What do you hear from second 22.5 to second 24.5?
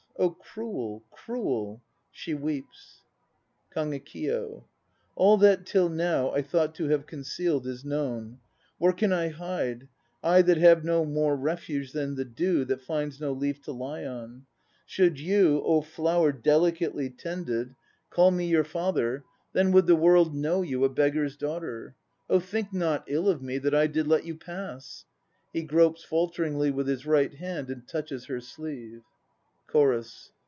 not ill of me That I did let you